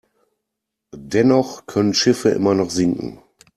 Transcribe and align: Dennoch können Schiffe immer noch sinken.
Dennoch 0.95 1.67
können 1.67 1.93
Schiffe 1.93 2.29
immer 2.29 2.55
noch 2.55 2.71
sinken. 2.71 3.19